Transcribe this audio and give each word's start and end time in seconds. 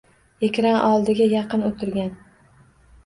Ekran 0.47 0.77
oldiga 0.87 1.27
yaqin 1.35 1.67
oʻtirgan 1.71 2.11